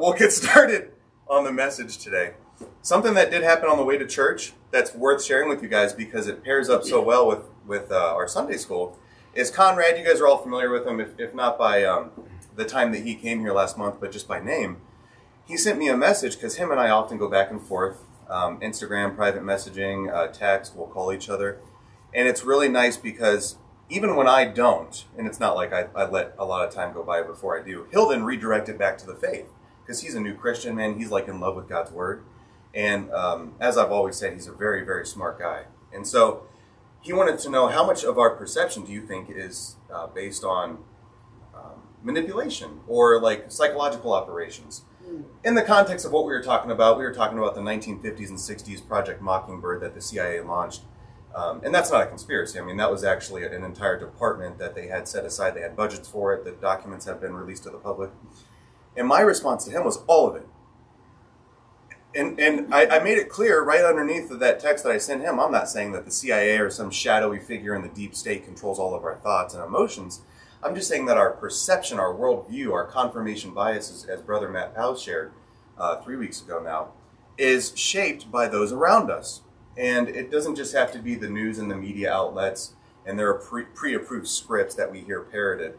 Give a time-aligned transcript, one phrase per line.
[0.00, 0.90] we'll get started
[1.28, 2.32] on the message today.
[2.82, 5.92] Something that did happen on the way to church that's worth sharing with you guys
[5.92, 8.98] because it pairs up so well with with uh, our Sunday school
[9.34, 9.98] is Conrad.
[9.98, 12.10] You guys are all familiar with him, if, if not by um,
[12.56, 14.78] the time that he came here last month, but just by name.
[15.46, 17.98] He sent me a message because him and I often go back and forth
[18.28, 21.60] um, Instagram, private messaging, uh, text, we'll call each other.
[22.14, 23.56] And it's really nice because
[23.88, 26.92] even when I don't, and it's not like I, I let a lot of time
[26.92, 29.46] go by before I do, he'll then redirect it back to the faith
[29.90, 30.96] because he's a new Christian, man.
[30.96, 32.22] He's like in love with God's word.
[32.72, 35.64] And um, as I've always said, he's a very, very smart guy.
[35.92, 36.44] And so
[37.00, 40.44] he wanted to know how much of our perception do you think is uh, based
[40.44, 40.84] on
[41.52, 44.82] um, manipulation or like psychological operations?
[45.42, 48.28] In the context of what we were talking about, we were talking about the 1950s
[48.28, 50.82] and 60s Project Mockingbird that the CIA launched.
[51.34, 52.60] Um, and that's not a conspiracy.
[52.60, 55.56] I mean, that was actually an entire department that they had set aside.
[55.56, 56.44] They had budgets for it.
[56.44, 58.10] The documents have been released to the public.
[58.96, 60.46] And my response to him was all of it.
[62.14, 65.22] And, and I, I made it clear right underneath of that text that I sent
[65.22, 68.44] him, I'm not saying that the CIA or some shadowy figure in the deep state
[68.44, 70.22] controls all of our thoughts and emotions.
[70.62, 74.96] I'm just saying that our perception, our worldview, our confirmation biases, as Brother Matt Powell
[74.96, 75.32] shared
[75.78, 76.88] uh, three weeks ago now,
[77.38, 79.42] is shaped by those around us.
[79.76, 82.74] And it doesn't just have to be the news and the media outlets
[83.06, 83.34] and there are
[83.74, 85.78] pre approved scripts that we hear parroted.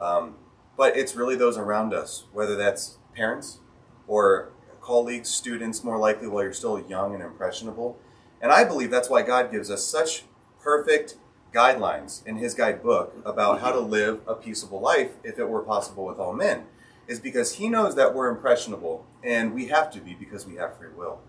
[0.00, 0.34] Um,
[0.76, 3.60] but it's really those around us, whether that's parents
[4.06, 7.98] or colleagues, students, more likely while you're still young and impressionable.
[8.40, 10.24] And I believe that's why God gives us such
[10.60, 11.16] perfect
[11.54, 16.04] guidelines in his guidebook about how to live a peaceable life if it were possible
[16.04, 16.64] with all men
[17.06, 20.76] is because he knows that we're impressionable and we have to be because we have
[20.76, 21.20] free will.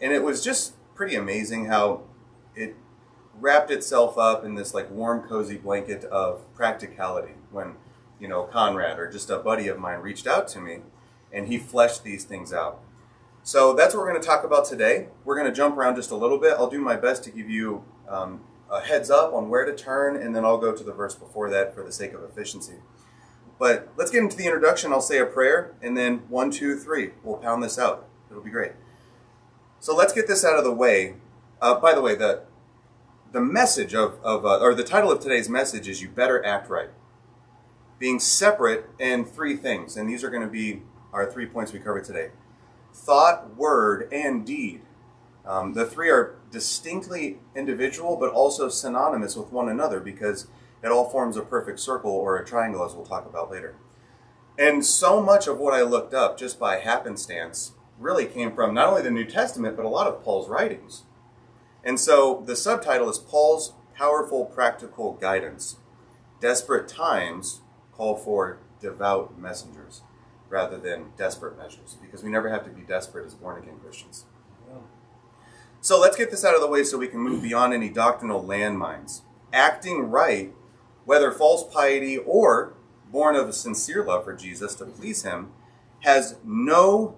[0.00, 2.02] And it was just pretty amazing how
[2.54, 2.76] it
[3.38, 7.74] wrapped itself up in this like warm cozy blanket of practicality when
[8.18, 10.78] you know Conrad or just a buddy of mine reached out to me
[11.32, 12.80] and he fleshed these things out.
[13.42, 15.08] So that's what we're going to talk about today.
[15.24, 16.54] We're going to jump around just a little bit.
[16.56, 20.16] I'll do my best to give you um, a heads up on where to turn,
[20.16, 22.76] and then I'll go to the verse before that for the sake of efficiency.
[23.58, 24.92] But let's get into the introduction.
[24.92, 27.10] I'll say a prayer, and then one, two, three.
[27.22, 28.08] We'll pound this out.
[28.30, 28.72] It'll be great.
[29.78, 31.16] So let's get this out of the way.
[31.60, 32.44] Uh, by the way, the
[33.32, 36.70] the message of, of uh, or the title of today's message is "You Better Act
[36.70, 36.90] Right."
[38.04, 41.78] Being separate in three things, and these are going to be our three points we
[41.78, 42.32] covered today:
[42.92, 44.82] thought, word, and deed.
[45.46, 50.48] Um, the three are distinctly individual, but also synonymous with one another because
[50.82, 53.74] it all forms a perfect circle or a triangle, as we'll talk about later.
[54.58, 58.88] And so much of what I looked up just by happenstance really came from not
[58.88, 61.04] only the New Testament, but a lot of Paul's writings.
[61.82, 65.78] And so the subtitle is Paul's Powerful Practical Guidance.
[66.38, 67.62] Desperate times
[67.96, 70.02] call for devout messengers
[70.48, 74.26] rather than desperate measures, because we never have to be desperate as born again Christians.
[75.80, 78.42] So let's get this out of the way so we can move beyond any doctrinal
[78.42, 79.20] landmines.
[79.52, 80.54] Acting right,
[81.04, 82.72] whether false piety or
[83.12, 85.50] born of a sincere love for Jesus to please him,
[86.00, 87.16] has no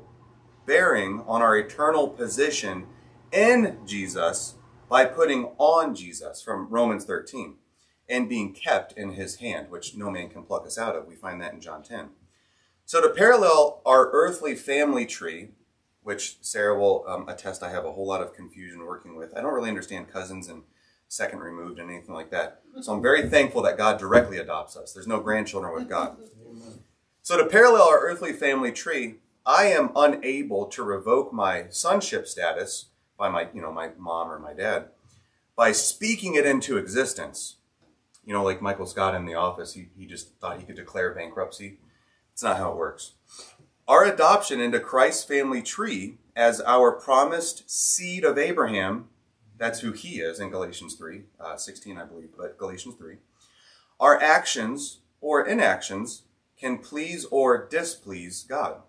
[0.67, 2.87] bearing on our eternal position
[3.31, 4.57] in Jesus
[4.89, 7.55] by putting on Jesus from Romans 13
[8.09, 11.07] and being kept in his hand, which no man can pluck us out of.
[11.07, 12.11] We find that in John 10.
[12.85, 15.49] So, to parallel our earthly family tree,
[16.03, 19.37] which Sarah will um, attest I have a whole lot of confusion working with.
[19.37, 20.63] I don't really understand cousins and
[21.09, 22.63] second removed and anything like that.
[22.81, 24.93] So I'm very thankful that God directly adopts us.
[24.93, 26.17] There's no grandchildren with God.
[27.23, 32.87] So to parallel our earthly family tree, I am unable to revoke my sonship status
[33.19, 34.91] by my, you know, my mom or my dad
[35.57, 37.56] by speaking it into existence.
[38.27, 41.15] You know, like Michael Scott in the office, he, he just thought he could declare
[41.15, 41.79] bankruptcy.
[42.33, 43.13] It's not how it works.
[43.89, 49.09] Our adoption into Christ's family tree as our promised seed of Abraham,
[49.57, 53.17] that's who he is in Galatians 3, uh, 16, I believe, but Galatians 3.
[53.99, 56.23] Our actions or inactions
[56.59, 58.83] can please or displease God.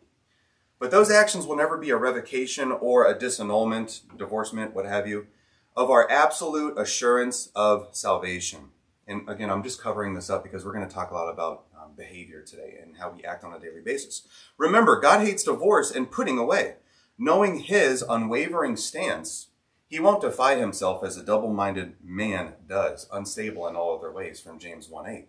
[0.80, 5.28] But those actions will never be a revocation or a disannulment, divorcement, what have you,
[5.76, 8.72] of our absolute assurance of salvation.
[9.08, 11.66] And again, I'm just covering this up because we're going to talk a lot about
[11.82, 14.28] um, behavior today and how we act on a daily basis.
[14.58, 16.76] Remember, God hates divorce and putting away.
[17.18, 19.48] Knowing his unwavering stance,
[19.88, 24.40] he won't defy himself as a double minded man does, unstable in all other ways,
[24.40, 25.28] from James 1 8.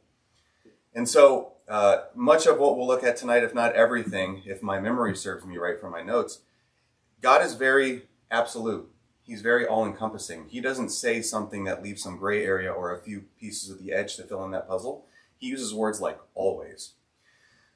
[0.94, 4.80] And so, uh, much of what we'll look at tonight, if not everything, if my
[4.80, 6.40] memory serves me right from my notes,
[7.20, 8.90] God is very absolute.
[9.28, 10.46] He's very all encompassing.
[10.48, 13.92] He doesn't say something that leaves some gray area or a few pieces of the
[13.92, 15.04] edge to fill in that puzzle.
[15.36, 16.94] He uses words like always.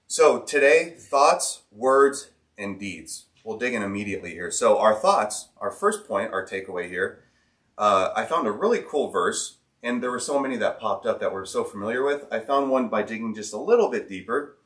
[0.07, 3.27] So today, thoughts, words, and deeds.
[3.45, 4.51] We'll dig in immediately here.
[4.51, 7.25] So, our thoughts, our first point, our takeaway here,
[7.77, 11.21] uh, I found a really cool verse, and there were so many that popped up
[11.21, 12.25] that we're so familiar with.
[12.33, 14.57] I found one by digging just a little bit deeper,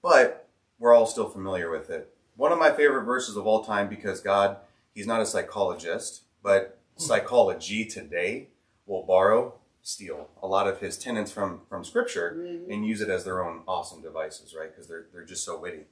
[0.00, 0.48] but
[0.78, 2.14] we're all still familiar with it.
[2.36, 4.58] One of my favorite verses of all time because God,
[5.00, 8.48] He's not a psychologist, but psychology today
[8.84, 12.70] will borrow steal a lot of his tenets from from scripture mm-hmm.
[12.70, 15.84] and use it as their own awesome devices right because they're they're just so witty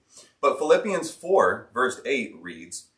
[0.43, 2.89] but philippians 4 verse 8 reads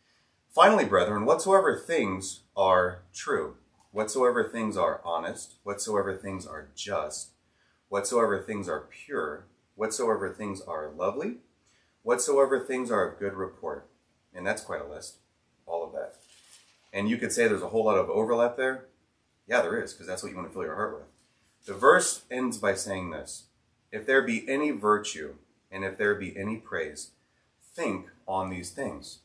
[0.52, 3.54] finally brethren whatsoever things are true
[3.92, 7.34] whatsoever things are honest whatsoever things are just
[7.88, 9.44] whatsoever things are pure
[9.76, 11.36] whatsoever things are lovely
[12.02, 13.88] whatsoever things are of good report
[14.34, 15.18] and that's quite a list
[15.66, 16.14] all of that
[16.92, 18.86] and you could say there's a whole lot of overlap there
[19.50, 21.66] yeah, there is, because that's what you want to fill your heart with.
[21.66, 23.46] The verse ends by saying this
[23.90, 25.34] If there be any virtue,
[25.72, 27.10] and if there be any praise,
[27.74, 29.18] think on these things.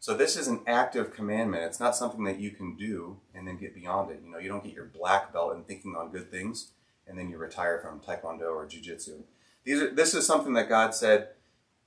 [0.00, 1.64] So this is an active commandment.
[1.64, 4.20] It's not something that you can do and then get beyond it.
[4.24, 6.70] You know, you don't get your black belt in thinking on good things
[7.06, 9.24] and then you retire from taekwondo or jiu-jitsu.
[9.64, 11.30] These are, this is something that God said,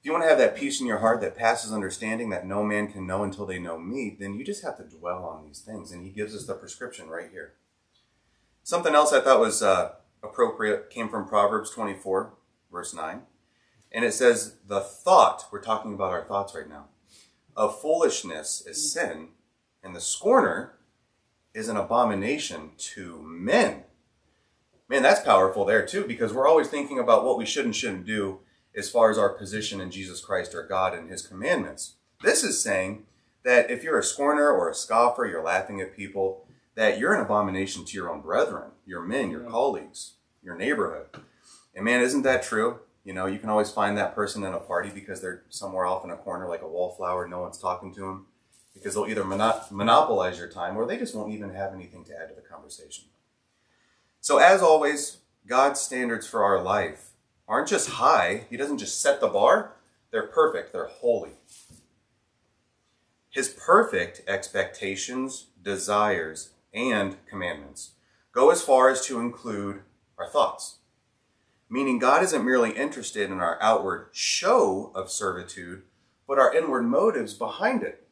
[0.01, 2.63] if you want to have that peace in your heart that passes understanding that no
[2.63, 5.59] man can know until they know me, then you just have to dwell on these
[5.59, 5.92] things.
[5.92, 7.53] And he gives us the prescription right here.
[8.63, 9.92] Something else I thought was uh,
[10.24, 12.33] appropriate came from Proverbs 24,
[12.71, 13.21] verse 9.
[13.92, 16.86] And it says, The thought, we're talking about our thoughts right now,
[17.56, 19.27] of foolishness is sin,
[19.83, 20.80] and the scorner
[21.54, 23.83] is an abomination to men.
[24.89, 28.07] Man, that's powerful there too, because we're always thinking about what we should and shouldn't
[28.07, 28.39] do
[28.75, 31.95] as far as our position in Jesus Christ or God and His commandments.
[32.21, 33.06] This is saying
[33.44, 36.45] that if you're a scorner or a scoffer, you're laughing at people,
[36.75, 40.13] that you're an abomination to your own brethren, your men, your colleagues,
[40.44, 41.07] your neighborhood.
[41.75, 42.79] And man, isn't that true?
[43.03, 46.06] You know, you can always find that person in a party because they're somewhere off
[46.06, 48.27] in a corner like a wallflower, no one's talking to them,
[48.73, 52.29] because they'll either monopolize your time or they just won't even have anything to add
[52.29, 53.06] to the conversation.
[54.19, 57.11] So, as always, God's standards for our life
[57.51, 59.74] aren't just high, He doesn't just set the bar,
[60.09, 61.31] they're perfect, they're holy.
[63.30, 67.92] His perfect expectations, desires, and commandments
[68.31, 69.81] go as far as to include
[70.18, 70.77] our thoughts.
[71.69, 75.83] Meaning, God isn't merely interested in our outward show of servitude,
[76.25, 78.07] but our inward motives behind it.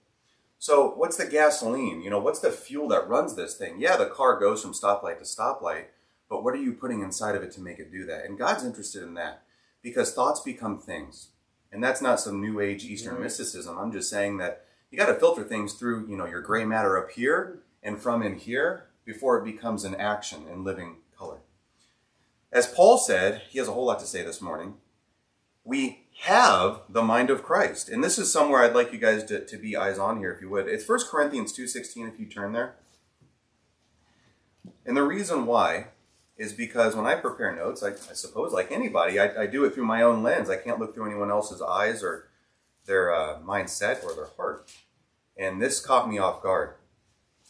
[0.57, 2.01] So, what's the gasoline?
[2.01, 3.79] You know, what's the fuel that runs this thing?
[3.79, 5.85] Yeah, the car goes from stoplight to stoplight,
[6.29, 8.25] but what are you putting inside of it to make it do that?
[8.25, 9.43] And God's interested in that
[9.81, 11.29] because thoughts become things.
[11.71, 13.77] And that's not some new age Eastern mysticism.
[13.77, 16.97] I'm just saying that you got to filter things through, you know, your gray matter
[16.97, 21.39] up here and from in here before it becomes an action in living color.
[22.51, 24.75] As Paul said, he has a whole lot to say this morning.
[25.63, 27.89] We have the mind of Christ.
[27.89, 30.41] And this is somewhere I'd like you guys to, to be eyes on here, if
[30.41, 30.67] you would.
[30.67, 32.75] It's 1 Corinthians 2.16, if you turn there.
[34.85, 35.87] And the reason why
[36.39, 39.73] is because when I prepare notes, I, I suppose like anybody, I, I, do it
[39.73, 40.49] through my own lens.
[40.49, 42.29] I can't look through anyone else's eyes or
[42.85, 44.71] their uh, mindset or their heart.
[45.37, 46.75] And this caught me off guard.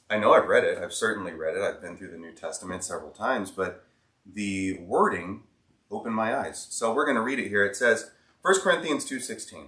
[0.09, 0.79] I know I've read it.
[0.79, 1.61] I've certainly read it.
[1.61, 3.85] I've been through the New Testament several times, but
[4.25, 5.43] the wording
[5.91, 6.67] opened my eyes.
[6.71, 7.63] So we're going to read it here.
[7.63, 8.09] It says,
[8.41, 9.67] 1 Corinthians 2.16,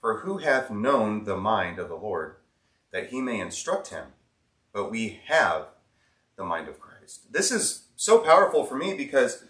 [0.00, 2.34] For who hath known the mind of the Lord,
[2.92, 4.08] that he may instruct him?
[4.72, 5.68] But we have
[6.36, 6.93] the mind of Christ.
[7.30, 9.44] This is so powerful for me because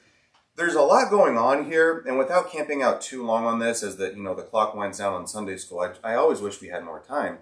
[0.57, 3.97] there's a lot going on here, and without camping out too long on this, as
[3.97, 6.69] the you know the clock winds down on Sunday school, I, I always wish we
[6.69, 7.39] had more time.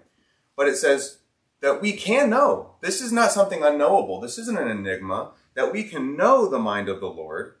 [0.55, 1.19] But it says,
[1.63, 2.75] that we can know.
[2.81, 4.19] This is not something unknowable.
[4.19, 5.31] This isn't an enigma.
[5.55, 7.55] That we can know the mind of the Lord,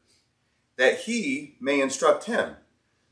[0.75, 2.57] that He may instruct Him.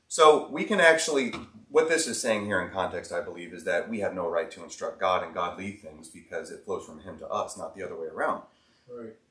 [0.10, 1.34] So we can actually,
[1.70, 4.52] what this is saying here in context, I believe, is that we have no right
[4.52, 7.84] to instruct God in godly things because it flows from Him to us, not the
[7.84, 8.42] other way around.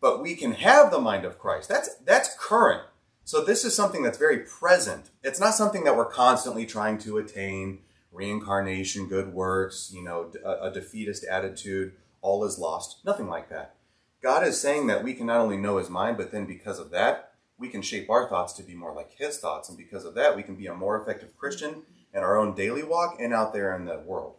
[0.00, 1.68] But we can have the mind of Christ.
[1.68, 2.82] That's that's current.
[3.24, 5.10] So this is something that's very present.
[5.22, 7.80] It's not something that we're constantly trying to attain
[8.12, 13.04] reincarnation, good works, you know, a, a defeatist attitude, all is lost.
[13.04, 13.74] Nothing like that.
[14.22, 16.90] God is saying that we can not only know his mind, but then because of
[16.90, 19.68] that, we can shape our thoughts to be more like his thoughts.
[19.68, 22.82] And because of that, we can be a more effective Christian in our own daily
[22.82, 24.36] walk and out there in the world.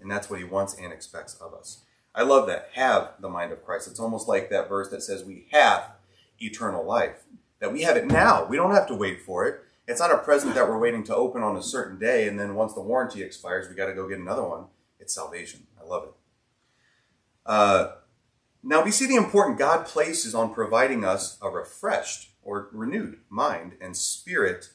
[0.00, 1.84] And that's what he wants and expects of us.
[2.14, 2.70] I love that.
[2.74, 3.88] Have the mind of Christ.
[3.88, 5.94] It's almost like that verse that says we have
[6.38, 7.24] eternal life.
[7.60, 8.44] That we have it now.
[8.44, 9.60] We don't have to wait for it.
[9.88, 12.54] It's not a present that we're waiting to open on a certain day, and then
[12.54, 14.66] once the warranty expires, we got to go get another one.
[15.00, 15.66] It's salvation.
[15.80, 16.12] I love it.
[17.44, 17.92] Uh,
[18.62, 23.72] now we see the important God places on providing us a refreshed or renewed mind
[23.80, 24.70] and spirit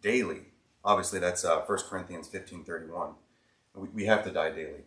[0.00, 0.46] daily.
[0.84, 3.14] Obviously, that's uh, 1 Corinthians 15 31.
[3.76, 4.82] We, we have to die daily.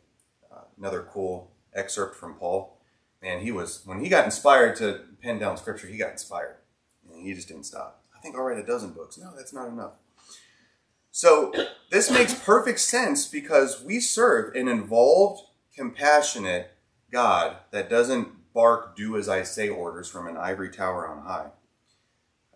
[0.51, 2.77] Uh, another cool excerpt from Paul.
[3.21, 6.57] And he was, when he got inspired to pen down scripture, he got inspired.
[7.11, 8.03] And he just didn't stop.
[8.15, 9.17] I think I'll write a dozen books.
[9.17, 9.93] No, that's not enough.
[11.11, 11.53] So
[11.91, 15.43] this makes perfect sense because we serve an involved,
[15.75, 16.71] compassionate
[17.11, 21.47] God that doesn't bark, do as I say orders from an ivory tower on high.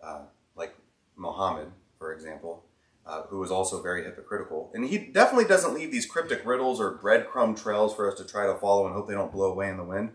[0.02, 0.22] Uh,
[0.54, 0.74] like
[1.16, 2.64] Muhammad, for example,
[3.10, 4.70] uh, who was also very hypocritical.
[4.72, 8.46] And he definitely doesn't leave these cryptic riddles or breadcrumb trails for us to try
[8.46, 10.12] to follow and hope they don't blow away in the wind.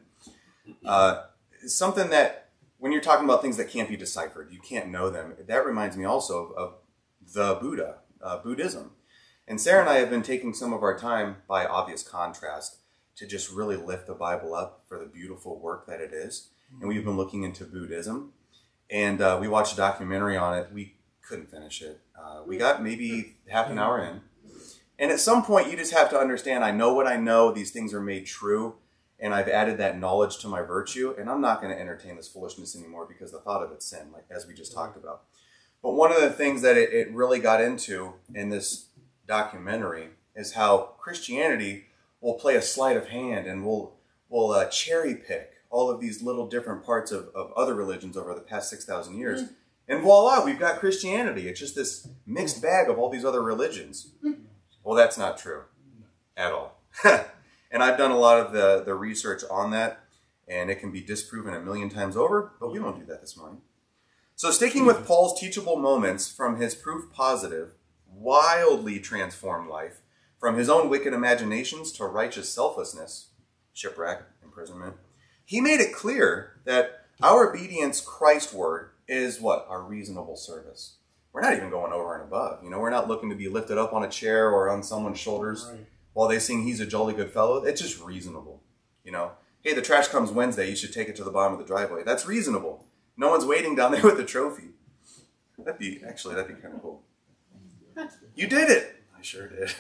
[0.86, 1.24] Uh,
[1.68, 5.34] something that, when you're talking about things that can't be deciphered, you can't know them,
[5.46, 6.74] that reminds me also of, of
[7.34, 8.92] the Buddha, uh, Buddhism.
[9.48, 12.78] And Sarah and I have been taking some of our time, by obvious contrast,
[13.18, 16.50] to just really lift the Bible up for the beautiful work that it is.
[16.80, 18.34] And we've been looking into Buddhism.
[18.90, 20.70] And uh, we watched a documentary on it.
[20.74, 20.95] We
[21.27, 22.00] couldn't finish it.
[22.17, 24.22] Uh, we got maybe half an hour in.
[24.98, 27.51] And at some point, you just have to understand I know what I know.
[27.51, 28.75] These things are made true.
[29.20, 31.15] And I've added that knowledge to my virtue.
[31.17, 34.12] And I'm not going to entertain this foolishness anymore because the thought of it's sin,
[34.13, 35.24] like as we just talked about.
[35.82, 38.88] But one of the things that it, it really got into in this
[39.27, 41.86] documentary is how Christianity
[42.22, 43.96] will play a sleight of hand and will
[44.29, 48.34] will uh, cherry pick all of these little different parts of, of other religions over
[48.34, 49.44] the past 6,000 years.
[49.44, 49.50] Mm.
[49.88, 51.48] And voila, we've got Christianity.
[51.48, 54.12] It's just this mixed bag of all these other religions.
[54.84, 55.63] Well, that's not true
[56.36, 56.82] at all.
[57.04, 60.00] and I've done a lot of the, the research on that,
[60.48, 63.38] and it can be disproven a million times over, but we won't do that this
[63.38, 63.62] morning.
[64.36, 67.72] So, sticking with Paul's teachable moments from his proof positive,
[68.13, 70.01] wildly transformed life,
[70.39, 73.30] from his own wicked imaginations to righteous selflessness,
[73.72, 74.96] shipwreck, imprisonment,
[75.46, 79.66] he made it clear that our obedience Christward is what?
[79.70, 80.96] Our reasonable service.
[81.34, 82.64] We're not even going over and above.
[82.64, 85.20] You know, we're not looking to be lifted up on a chair or on someone's
[85.20, 85.86] shoulders right.
[86.14, 87.64] while they sing He's a Jolly Good Fellow.
[87.64, 88.64] It's just reasonable.
[89.04, 89.32] You know,
[89.62, 90.70] hey, the trash comes Wednesday.
[90.70, 92.04] You should take it to the bottom of the driveway.
[92.04, 92.86] That's reasonable.
[93.18, 94.70] No one's waiting down there with the trophy.
[95.58, 97.04] That'd be, actually, that'd be kind of cool.
[98.36, 98.96] You did it.
[99.18, 99.74] I sure did.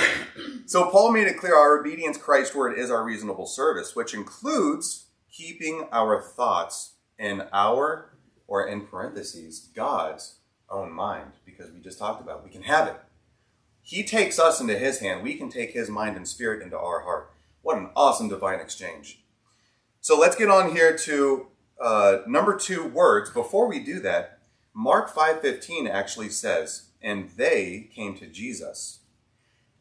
[0.66, 5.86] so Paul made it clear our obedience Christward is our reasonable service, which includes keeping
[5.92, 8.11] our thoughts in our,
[8.46, 10.36] or in parentheses, God's
[10.68, 12.44] own mind, because we just talked about it.
[12.44, 12.96] we can have it.
[13.82, 15.22] He takes us into his hand.
[15.22, 17.32] We can take his mind and spirit into our heart.
[17.62, 19.22] What an awesome divine exchange.
[20.00, 21.46] So let's get on here to
[21.80, 23.30] uh, number two words.
[23.30, 24.38] Before we do that,
[24.74, 29.00] Mark 5.15 actually says, and they came to Jesus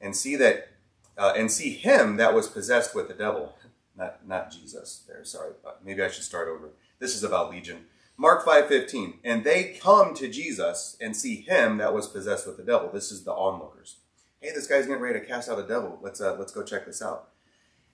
[0.02, 0.70] and see that
[1.18, 3.54] uh, and see him that was possessed with the devil
[3.96, 5.52] not not jesus there sorry
[5.84, 7.86] maybe i should start over this is about legion
[8.18, 12.64] mark 5.15 and they come to jesus and see him that was possessed with the
[12.64, 12.90] devil.
[12.92, 13.98] This is the onlookers.
[14.40, 16.00] Hey this guy's getting ready to cast out a devil.
[16.02, 17.30] Let's uh, let's go check this out.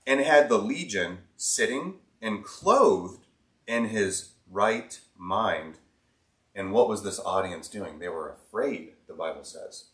[0.05, 3.25] And had the legion sitting and clothed
[3.67, 5.79] in his right mind.
[6.55, 7.99] And what was this audience doing?
[7.99, 9.85] They were afraid the bible says.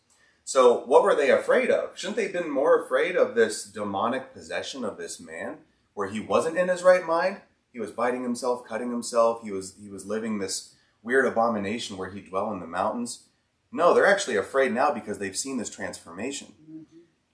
[0.44, 1.98] So, what were they afraid of?
[1.98, 5.60] Shouldn't they have been more afraid of this demonic possession of this man,
[5.94, 7.38] where he wasn't in his right mind?
[7.74, 9.42] He was biting himself, cutting himself.
[9.44, 13.24] He was he was living this weird abomination where he dwelt in the mountains.
[13.72, 16.54] No, they're actually afraid now because they've seen this transformation.
[16.62, 16.84] Mm-hmm.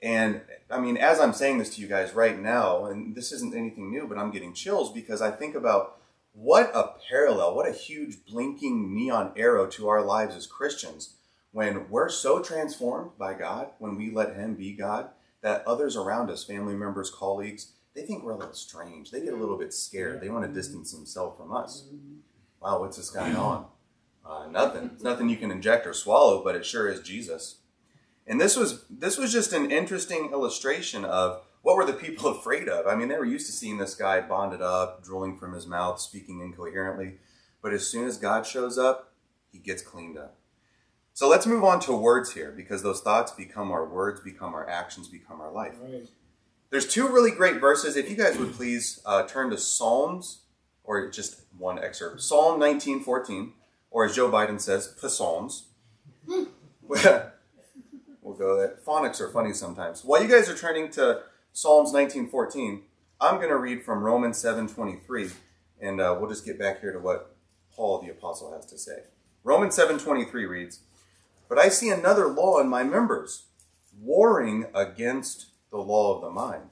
[0.01, 0.41] And
[0.71, 3.91] I mean, as I'm saying this to you guys right now, and this isn't anything
[3.91, 5.97] new, but I'm getting chills because I think about
[6.31, 11.15] what a parallel, what a huge blinking neon arrow to our lives as Christians
[11.51, 15.09] when we're so transformed by God, when we let Him be God,
[15.41, 19.11] that others around us, family members, colleagues, they think we're a little strange.
[19.11, 20.21] They get a little bit scared.
[20.21, 21.85] They want to distance themselves from us.
[22.61, 23.65] Wow, what's this guy on?
[24.25, 24.91] Uh, nothing.
[24.93, 27.57] It's nothing you can inject or swallow, but it sure is Jesus.
[28.27, 32.69] And this was this was just an interesting illustration of what were the people afraid
[32.69, 32.87] of.
[32.87, 35.99] I mean, they were used to seeing this guy bonded up, drooling from his mouth,
[35.99, 37.15] speaking incoherently.
[37.61, 39.13] But as soon as God shows up,
[39.51, 40.37] he gets cleaned up.
[41.13, 44.69] So let's move on to words here because those thoughts become our words, become our
[44.69, 45.75] actions, become our life.
[45.81, 46.07] Right.
[46.69, 47.95] There's two really great verses.
[47.95, 50.41] If you guys would please uh, turn to Psalms,
[50.83, 53.53] or just one excerpt, Psalm 19:14,
[53.89, 55.65] or as Joe Biden says, Psalms.
[56.27, 56.43] we'll
[58.37, 58.85] go that.
[58.85, 60.03] Phonics are funny sometimes.
[60.03, 61.23] While you guys are turning to
[61.53, 62.81] Psalms 19:14,
[63.19, 65.33] I'm going to read from Romans 7:23,
[65.81, 67.35] and uh, we'll just get back here to what
[67.75, 69.03] Paul the apostle has to say.
[69.43, 70.81] Romans 7:23 reads.
[71.47, 73.47] But I see another law in my members,
[73.99, 76.69] warring against the law of the mind,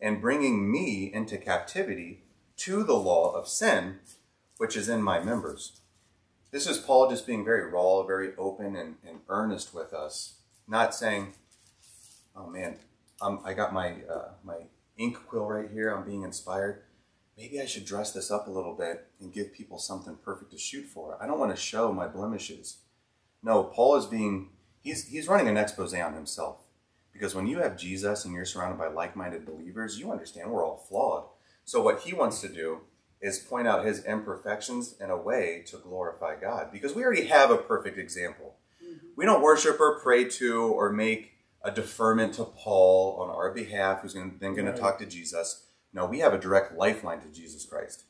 [0.00, 2.24] and bringing me into captivity
[2.56, 3.98] to the law of sin,
[4.58, 5.80] which is in my members.
[6.50, 10.34] This is Paul just being very raw, very open, and, and earnest with us,
[10.68, 11.34] not saying,
[12.36, 12.76] "Oh man,
[13.20, 14.66] I got my uh, my
[14.96, 15.90] ink quill right here.
[15.90, 16.82] I'm being inspired.
[17.36, 20.58] Maybe I should dress this up a little bit and give people something perfect to
[20.58, 21.18] shoot for.
[21.20, 22.78] I don't want to show my blemishes."
[23.42, 26.63] No, Paul is being he's he's running an expose on himself
[27.14, 30.84] because when you have Jesus and you're surrounded by like-minded believers, you understand we're all
[30.88, 31.24] flawed.
[31.64, 32.80] So what he wants to do
[33.22, 37.50] is point out his imperfections in a way to glorify God because we already have
[37.50, 38.56] a perfect example.
[38.84, 39.06] Mm-hmm.
[39.16, 41.30] We don't worship or pray to or make
[41.62, 44.74] a deferment to Paul on our behalf, who's then going right.
[44.74, 45.64] to talk to Jesus.
[45.94, 48.04] No, we have a direct lifeline to Jesus Christ.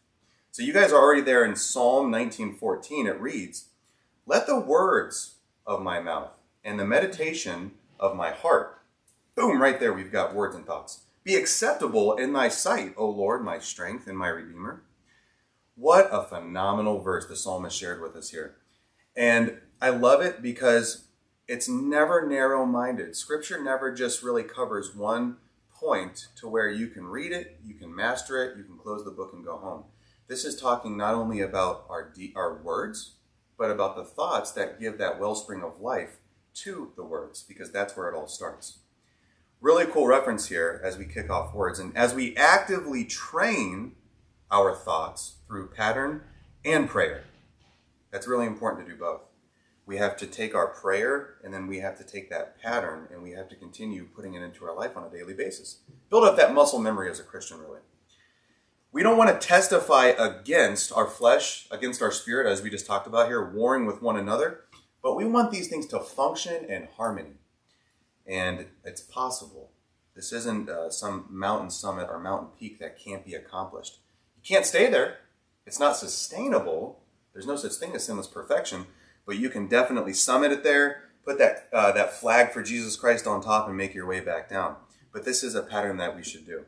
[0.50, 3.06] So you guys are already there in Psalm 19:14.
[3.06, 3.66] It reads,
[4.26, 8.80] "Let the words of my mouth and the meditation of my heart."
[9.36, 11.00] Boom, right there we've got words and thoughts.
[11.24, 14.82] Be acceptable in thy sight, O Lord, my strength and my redeemer.
[15.74, 18.56] What a phenomenal verse the psalmist shared with us here.
[19.16, 21.06] And I love it because
[21.48, 23.16] it's never narrow minded.
[23.16, 25.38] Scripture never just really covers one
[25.72, 29.10] point to where you can read it, you can master it, you can close the
[29.10, 29.84] book and go home.
[30.28, 33.14] This is talking not only about our, de- our words,
[33.58, 36.18] but about the thoughts that give that wellspring of life
[36.54, 38.78] to the words, because that's where it all starts.
[39.64, 41.78] Really cool reference here as we kick off words.
[41.78, 43.92] And as we actively train
[44.50, 46.20] our thoughts through pattern
[46.66, 47.24] and prayer.
[48.10, 49.22] That's really important to do both.
[49.86, 53.22] We have to take our prayer and then we have to take that pattern and
[53.22, 55.78] we have to continue putting it into our life on a daily basis.
[56.10, 57.80] Build up that muscle memory as a Christian, really.
[58.92, 63.06] We don't want to testify against our flesh, against our spirit, as we just talked
[63.06, 64.64] about here, warring with one another,
[65.02, 67.38] but we want these things to function in harmony.
[68.26, 69.70] And it's possible.
[70.14, 73.98] This isn't uh, some mountain summit or mountain peak that can't be accomplished
[74.36, 75.18] You can't stay there.
[75.66, 77.00] It's not sustainable.
[77.32, 78.86] There's no such thing as sinless perfection,
[79.26, 83.26] but you can definitely summit it there, put that uh, that flag for Jesus Christ
[83.26, 84.76] on top, and make your way back down.
[85.12, 86.64] But this is a pattern that we should do.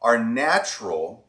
[0.00, 1.26] Our natural,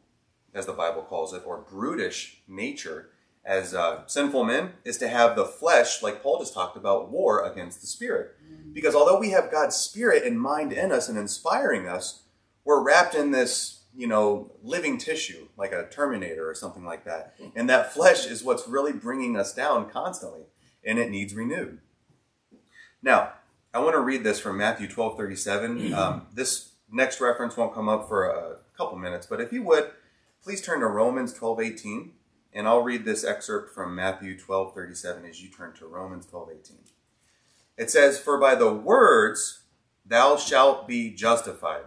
[0.54, 3.10] as the Bible calls it, or brutish nature
[3.44, 7.44] as uh, sinful men is to have the flesh, like Paul just talked about, war
[7.44, 8.36] against the spirit.
[8.72, 12.22] Because although we have God's spirit and mind in us and inspiring us,
[12.64, 17.34] we're wrapped in this you know, living tissue, like a Terminator or something like that.
[17.56, 20.42] And that flesh is what's really bringing us down constantly,
[20.84, 21.80] and it needs renewed.
[23.02, 23.32] Now,
[23.72, 25.92] I want to read this from Matthew 12 37.
[25.94, 29.90] Um, this next reference won't come up for a couple minutes, but if you would,
[30.42, 32.12] please turn to Romans 12 18,
[32.52, 36.50] and I'll read this excerpt from Matthew 12 37 as you turn to Romans 12
[36.60, 36.76] 18.
[37.76, 39.60] It says, For by the words
[40.04, 41.84] thou shalt be justified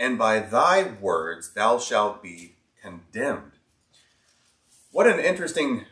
[0.00, 3.52] and by thy words thou shalt be condemned.
[4.90, 5.84] What an interesting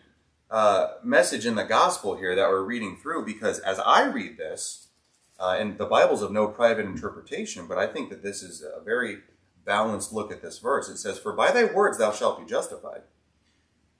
[0.50, 4.88] uh, message in the gospel here that we're reading through, because as I read this,
[5.38, 8.82] uh, and the Bible's of no private interpretation, but I think that this is a
[8.82, 9.18] very
[9.64, 10.88] balanced look at this verse.
[10.88, 13.02] It says, For by thy words thou shalt be justified,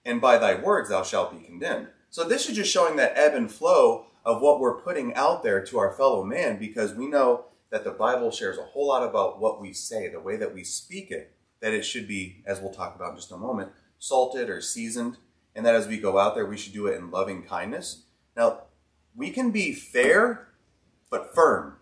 [0.05, 1.87] and by thy words thou shalt be condemned.
[2.09, 5.63] So this is just showing that ebb and flow of what we're putting out there
[5.65, 9.39] to our fellow man, because we know that the Bible shares a whole lot about
[9.39, 12.73] what we say, the way that we speak it, that it should be, as we'll
[12.73, 15.17] talk about in just a moment, salted or seasoned,
[15.55, 18.03] and that as we go out there, we should do it in loving kindness.
[18.35, 18.63] Now,
[19.15, 20.47] we can be fair,
[21.09, 21.75] but firm.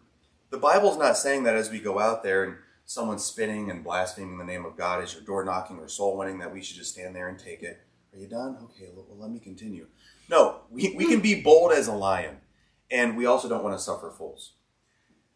[0.49, 4.37] The Bible's not saying that as we go out there and someone's spitting and blaspheming
[4.37, 6.93] the name of God as you're door knocking or soul winning, that we should just
[6.93, 7.81] stand there and take it.
[8.17, 8.57] Are you done?
[8.63, 9.85] Okay, well, let me continue.
[10.27, 12.37] No, we, we can be bold as a lion,
[12.89, 14.53] and we also don't want to suffer fools.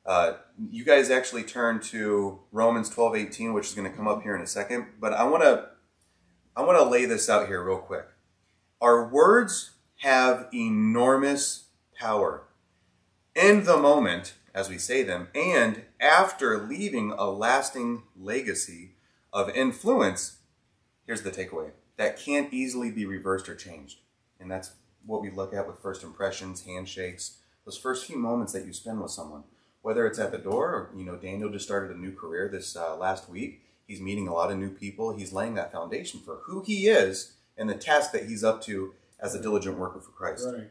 [0.03, 0.33] Uh,
[0.71, 4.35] you guys actually turn to Romans 12, 18, which is going to come up here
[4.35, 4.87] in a second.
[4.99, 5.67] But I want to
[6.55, 8.07] I want to lay this out here real quick.
[8.81, 11.65] Our words have enormous
[11.95, 12.47] power
[13.35, 18.95] in the moment as we say them, and after leaving a lasting legacy
[19.31, 20.39] of influence.
[21.05, 23.99] Here's the takeaway that can't easily be reversed or changed.
[24.39, 24.71] And that's
[25.05, 29.01] what we look at with first impressions, handshakes, those first few moments that you spend
[29.01, 29.43] with someone
[29.81, 32.75] whether it's at the door or, you know, Daniel just started a new career this
[32.75, 33.63] uh, last week.
[33.87, 35.15] He's meeting a lot of new people.
[35.15, 38.93] He's laying that foundation for who he is and the task that he's up to
[39.19, 40.47] as a diligent worker for Christ.
[40.47, 40.69] Right.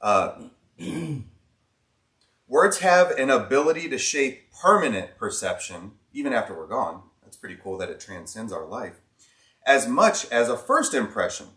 [0.00, 0.42] Uh,
[2.48, 7.02] words have an ability to shape permanent perception even after we're gone.
[7.22, 9.00] That's pretty cool that it transcends our life.
[9.68, 11.48] As much as a first impression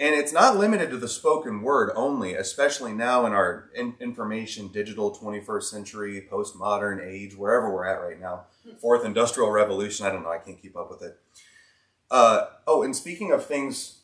[0.00, 4.68] and it's not limited to the spoken word only, especially now in our in- information,
[4.68, 8.44] digital 21st century, postmodern age, wherever we're at right now.
[8.80, 10.06] Fourth industrial revolution.
[10.06, 10.30] I don't know.
[10.30, 11.18] I can't keep up with it.
[12.10, 14.02] Uh, oh, and speaking of things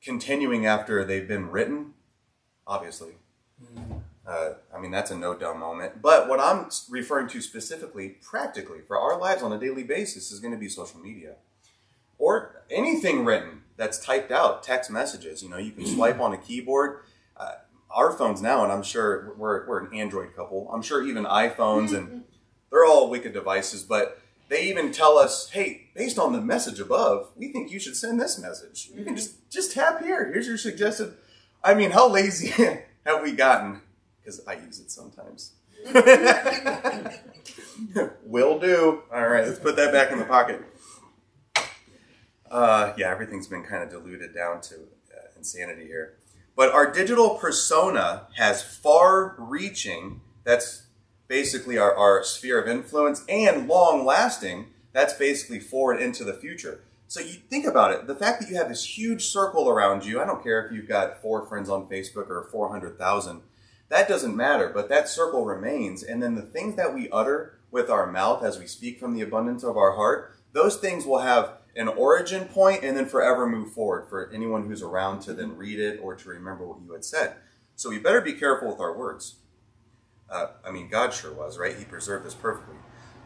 [0.00, 1.94] continuing after they've been written,
[2.66, 3.14] obviously.
[4.24, 6.00] Uh, I mean, that's a no dumb moment.
[6.00, 10.38] But what I'm referring to specifically, practically, for our lives on a daily basis, is
[10.38, 11.34] going to be social media.
[12.22, 15.42] Or anything written that's typed out, text messages.
[15.42, 17.00] You know, you can swipe on a keyboard.
[17.36, 17.54] Uh,
[17.90, 21.92] our phones now, and I'm sure we're, we're an Android couple, I'm sure even iPhones,
[21.92, 22.22] and
[22.70, 27.30] they're all wicked devices, but they even tell us, hey, based on the message above,
[27.34, 28.90] we think you should send this message.
[28.94, 30.30] You can just, just tap here.
[30.32, 31.14] Here's your suggested.
[31.64, 32.50] I mean, how lazy
[33.04, 33.80] have we gotten?
[34.20, 35.54] Because I use it sometimes.
[38.24, 39.02] Will do.
[39.12, 40.62] All right, let's put that back in the pocket.
[42.52, 46.18] Uh, yeah, everything's been kind of diluted down to uh, insanity here.
[46.54, 50.86] But our digital persona has far reaching, that's
[51.28, 56.84] basically our, our sphere of influence, and long lasting, that's basically forward into the future.
[57.08, 60.20] So you think about it, the fact that you have this huge circle around you,
[60.20, 63.40] I don't care if you've got four friends on Facebook or 400,000,
[63.88, 66.02] that doesn't matter, but that circle remains.
[66.02, 69.22] And then the things that we utter with our mouth as we speak from the
[69.22, 73.72] abundance of our heart, those things will have an origin point and then forever move
[73.72, 77.04] forward for anyone who's around to then read it or to remember what you had
[77.04, 77.36] said.
[77.76, 79.36] So we better be careful with our words.
[80.28, 81.76] Uh, I mean, God sure was, right?
[81.76, 82.76] He preserved this perfectly.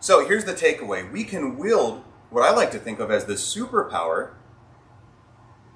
[0.00, 3.34] So here's the takeaway we can wield what I like to think of as the
[3.34, 4.34] superpower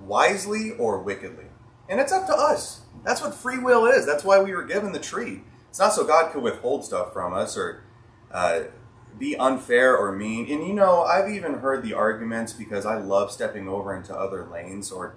[0.01, 1.47] wisely or wickedly.
[1.89, 2.83] And it's up to us.
[3.05, 4.07] That's what free will is.
[4.07, 5.43] That's why we were given the tree.
[5.69, 7.85] It's not so God could withhold stuff from us or
[8.31, 8.63] uh,
[9.19, 10.51] be unfair or mean.
[10.51, 14.47] And you know, I've even heard the arguments because I love stepping over into other
[14.51, 15.17] lanes or,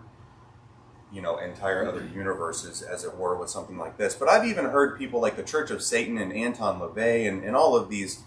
[1.12, 4.16] you know, entire other universes, as it were, with something like this.
[4.16, 7.56] But I've even heard people like the Church of Satan and Anton LaVey and, and
[7.56, 8.24] all of these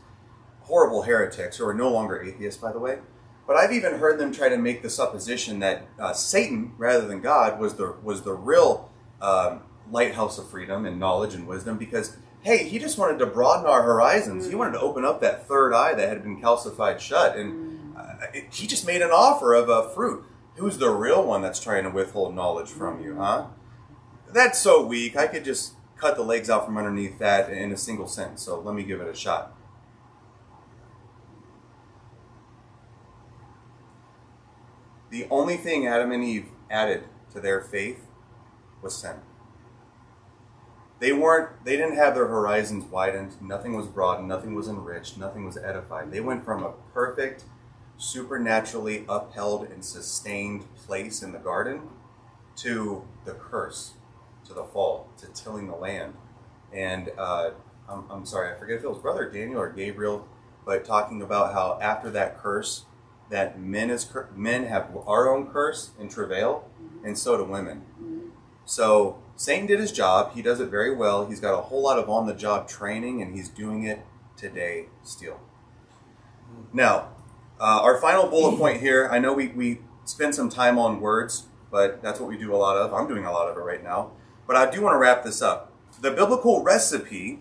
[0.63, 2.99] horrible heretics who are no longer atheists, by the way.
[3.47, 7.21] But I've even heard them try to make the supposition that uh, Satan, rather than
[7.21, 8.91] God, was the was the real
[9.23, 13.67] um, lighthouse of freedom and knowledge and wisdom because hey, he just wanted to broaden
[13.67, 14.49] our horizons.
[14.49, 18.15] He wanted to open up that third eye that had been calcified shut, and uh,
[18.33, 20.25] it, he just made an offer of a fruit.
[20.55, 23.47] Who's the real one that's trying to withhold knowledge from you, huh?
[24.33, 25.17] That's so weak.
[25.17, 28.43] I could just cut the legs out from underneath that in a single sentence.
[28.43, 29.53] So let me give it a shot.
[35.11, 38.07] The only thing Adam and Eve added to their faith
[38.83, 39.17] was sin.
[40.99, 45.45] They weren't they didn't have their horizons widened, nothing was broadened, nothing was enriched, nothing
[45.45, 46.11] was edified.
[46.11, 47.45] They went from a perfect,
[47.99, 51.83] supernaturally upheld and sustained place in the garden
[52.57, 53.93] to the curse,
[54.47, 56.15] to the fall, to tilling the land.
[56.73, 57.51] And uh,
[57.89, 60.27] I'm, I'm sorry, I forget if it was Brother Daniel or Gabriel,
[60.65, 62.87] but talking about how after that curse,
[63.29, 66.69] that men is men have our own curse and travail,
[67.05, 67.83] and so do women.
[68.65, 70.33] So Satan did his job.
[70.35, 71.27] He does it very well.
[71.27, 74.01] He's got a whole lot of on the job training, and he's doing it
[74.37, 75.41] today still.
[76.73, 77.09] Now,
[77.61, 79.09] uh, our final bullet point here.
[79.11, 82.57] I know we we spend some time on words, but that's what we do a
[82.57, 82.95] lot of.
[82.95, 84.13] I'm doing a lot of it right now.
[84.47, 85.73] But I do want to wrap this up.
[86.01, 87.41] The biblical recipe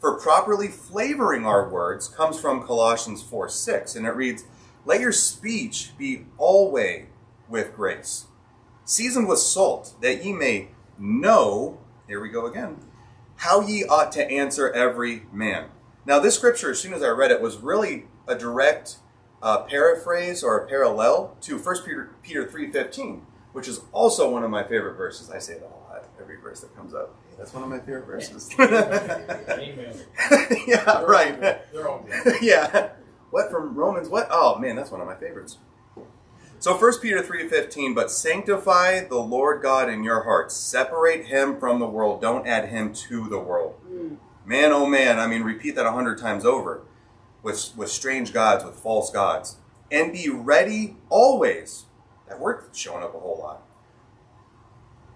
[0.00, 4.44] for properly flavoring our words comes from Colossians 4 6, and it reads,
[4.84, 7.06] let your speech be always
[7.48, 8.26] with grace,
[8.84, 12.78] seasoned with salt, that ye may know, here we go again,
[13.36, 15.66] how ye ought to answer every man.
[16.06, 18.96] Now, this scripture, as soon as I read it, was really a direct
[19.42, 24.50] uh, paraphrase or a parallel to 1 Peter, Peter 3.15, which is also one of
[24.50, 25.30] my favorite verses.
[25.30, 27.14] I say that a lot, every verse that comes up.
[27.38, 28.50] That's one of my favorite verses.
[30.66, 31.32] Yeah, right.
[31.34, 31.58] all good.
[31.72, 32.36] They're all good.
[32.42, 32.90] yeah.
[33.30, 34.08] What from Romans?
[34.08, 34.28] What?
[34.30, 35.58] Oh man, that's one of my favorites.
[36.64, 40.56] So 1 Peter 3:15, but sanctify the Lord God in your hearts.
[40.56, 42.22] Separate him from the world.
[42.22, 43.74] Don't add him to the world.
[43.86, 44.14] Hmm.
[44.46, 46.80] Man, oh man, I mean repeat that a hundred times over.
[47.42, 49.56] With with strange gods, with false gods.
[49.92, 51.84] And be ready always.
[52.30, 53.62] That word's showing up a whole lot.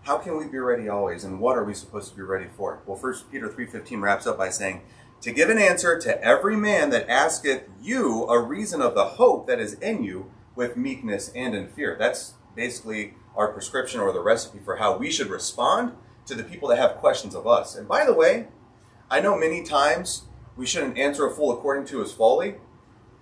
[0.02, 1.24] How can we be ready always?
[1.24, 2.80] And what are we supposed to be ready for?
[2.84, 4.82] Well, 1 Peter 3:15 wraps up by saying,
[5.22, 9.46] to give an answer to every man that asketh you a reason of the hope
[9.46, 11.94] that is in you with meekness and in fear.
[11.96, 15.92] That's basically our prescription or the recipe for how we should respond
[16.26, 17.76] to the people that have questions of us.
[17.76, 18.48] And by the way,
[19.08, 20.24] I know many times
[20.56, 22.56] we shouldn't answer a fool according to his folly,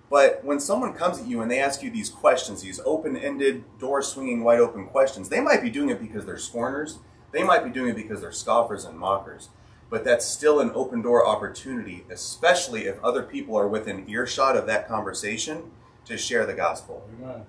[0.09, 3.63] but when someone comes at you and they ask you these questions, these open ended,
[3.77, 6.97] door swinging, wide open questions, they might be doing it because they're scorners.
[7.31, 9.49] They might be doing it because they're scoffers and mockers
[9.89, 14.67] but that's still an open door opportunity, especially if other people are within earshot of
[14.67, 15.71] that conversation
[16.07, 17.07] to share the gospel.
[17.19, 17.45] Amen.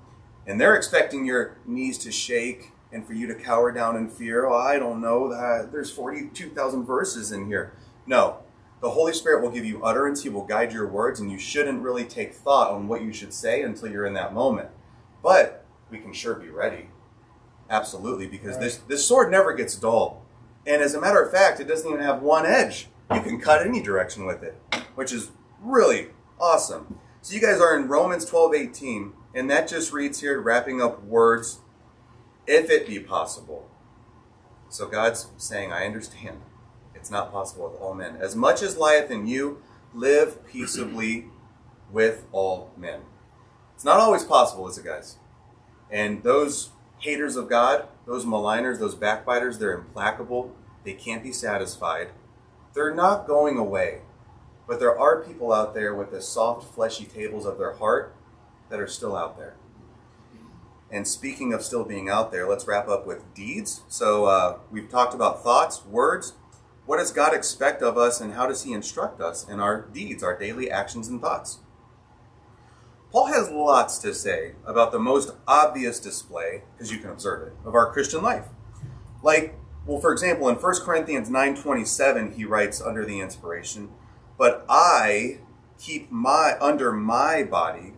[0.47, 4.47] And they're expecting your knees to shake and for you to cower down in fear.
[4.47, 7.75] Oh, I don't know that there's 42,000 verses in here.
[8.07, 8.38] No.
[8.81, 11.83] The Holy Spirit will give you utterance, He will guide your words, and you shouldn't
[11.83, 14.68] really take thought on what you should say until you're in that moment.
[15.23, 16.88] But we can sure be ready.
[17.68, 18.62] Absolutely, because right.
[18.62, 20.25] this, this sword never gets dull.
[20.64, 22.88] And as a matter of fact, it doesn't even have one edge.
[23.12, 24.61] You can cut any direction with it,
[24.94, 26.09] which is really
[26.40, 26.99] awesome.
[27.29, 31.05] So you guys are in Romans 12 18, and that just reads here, wrapping up
[31.05, 31.61] words,
[32.47, 33.69] if it be possible.
[34.71, 36.41] So God's saying, I understand.
[36.95, 38.17] It's not possible with all men.
[38.19, 39.61] As much as lieth in you,
[39.93, 41.27] live peaceably
[41.93, 43.01] with all men.
[43.75, 45.19] It's not always possible, is it, guys?
[45.91, 50.57] And those haters of God, those maligners, those backbiters, they're implacable.
[50.83, 52.09] They can't be satisfied.
[52.73, 54.01] They're not going away.
[54.68, 58.14] But there are people out there with the soft, fleshy tables of their heart
[58.68, 59.57] that are still out there.
[60.90, 63.83] And speaking of still being out there, let's wrap up with deeds.
[63.88, 66.35] So uh, we've talked about thoughts, words.
[66.85, 70.22] What does God expect of us, and how does He instruct us in our deeds,
[70.22, 71.59] our daily actions and thoughts?
[73.11, 77.54] Paul has lots to say about the most obvious display, because you can observe it,
[77.64, 78.46] of our Christian life.
[79.22, 79.54] Like,
[79.87, 83.90] well, for example, in 1 Corinthians 9.27, he writes under the inspiration,
[84.38, 85.40] But I
[85.79, 87.94] keep my under my body,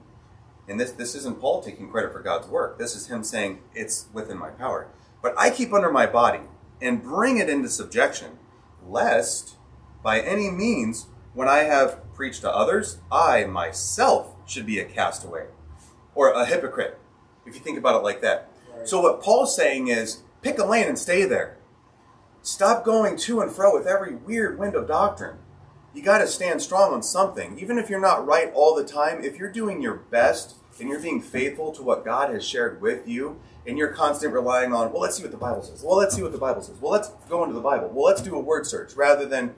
[0.67, 2.79] and this, this isn't Paul taking credit for God's work.
[2.79, 4.89] This is him saying, it's within my power.
[5.23, 6.41] But I keep under my body
[6.81, 8.39] and bring it into subjection,
[8.87, 9.57] lest
[10.03, 15.47] by any means, when I have preached to others, I myself should be a castaway
[16.15, 16.99] or a hypocrite,
[17.47, 18.51] if you think about it like that.
[18.75, 18.89] Right.
[18.89, 21.59] So, what Paul's saying is pick a lane and stay there.
[22.43, 25.37] Stop going to and fro with every weird wind of doctrine.
[25.93, 27.59] You got to stand strong on something.
[27.59, 31.01] Even if you're not right all the time, if you're doing your best and you're
[31.01, 35.03] being faithful to what God has shared with you, and you're constantly relying on, well,
[35.03, 35.83] let's see what the Bible says.
[35.83, 36.77] Well, let's see what the Bible says.
[36.81, 37.91] Well, let's go into the Bible.
[37.93, 39.55] Well, let's do a word search rather than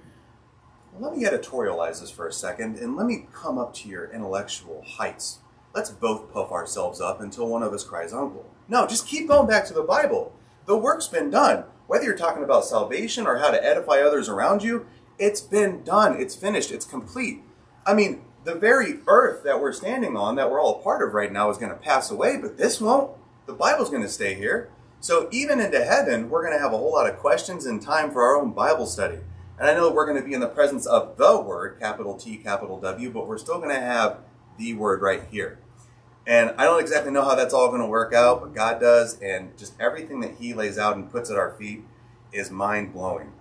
[0.99, 4.85] let me editorialize this for a second and let me come up to your intellectual
[4.87, 5.39] heights.
[5.75, 8.51] Let's both puff ourselves up until one of us cries uncle.
[8.69, 10.35] No, just keep going back to the Bible.
[10.67, 11.65] The work's been done.
[11.87, 14.87] Whether you're talking about salvation or how to edify others around you,
[15.19, 16.21] it's been done.
[16.21, 16.71] It's finished.
[16.71, 17.43] It's complete.
[17.87, 21.15] I mean, the very earth that we're standing on, that we're all a part of
[21.15, 23.13] right now, is going to pass away, but this won't.
[23.47, 24.71] The Bible's going to stay here.
[25.01, 28.11] So even into heaven, we're going to have a whole lot of questions and time
[28.11, 29.19] for our own Bible study.
[29.59, 32.37] And I know we're going to be in the presence of the word, capital T,
[32.37, 34.19] capital W, but we're still going to have
[34.59, 35.59] the word right here.
[36.27, 39.19] And I don't exactly know how that's all going to work out, but God does.
[39.21, 41.85] And just everything that He lays out and puts at our feet
[42.33, 43.33] is mind blowing.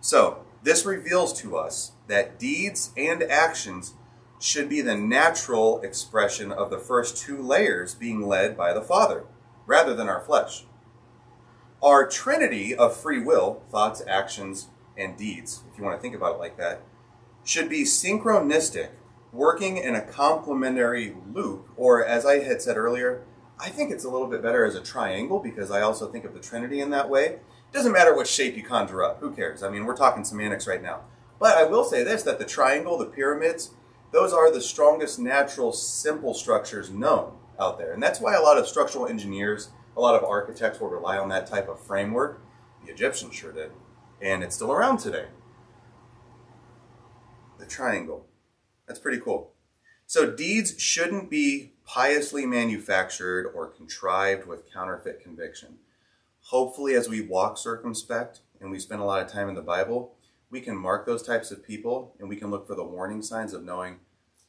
[0.00, 3.94] So, this reveals to us that deeds and actions
[4.40, 9.24] should be the natural expression of the first two layers being led by the Father,
[9.66, 10.64] rather than our flesh.
[11.82, 16.36] Our trinity of free will, thoughts, actions, and deeds, if you want to think about
[16.36, 16.82] it like that,
[17.44, 18.90] should be synchronistic,
[19.32, 23.22] working in a complementary loop, or as I had said earlier,
[23.60, 26.34] I think it's a little bit better as a triangle because I also think of
[26.34, 27.24] the Trinity in that way.
[27.26, 29.62] It doesn't matter what shape you conjure up, who cares?
[29.62, 31.02] I mean, we're talking semantics right now.
[31.38, 33.70] But I will say this that the triangle, the pyramids,
[34.12, 37.92] those are the strongest natural simple structures known out there.
[37.92, 41.28] And that's why a lot of structural engineers, a lot of architects will rely on
[41.28, 42.40] that type of framework.
[42.84, 43.72] The Egyptians sure did
[44.20, 45.26] and it's still around today.
[47.58, 48.26] The triangle.
[48.86, 49.52] That's pretty cool.
[50.06, 55.78] So deeds shouldn't be piously manufactured or contrived with counterfeit conviction.
[56.42, 60.14] Hopefully, as we walk circumspect and we spend a lot of time in the Bible,
[60.50, 63.54] we can mark those types of people and we can look for the warning signs
[63.54, 64.00] of knowing,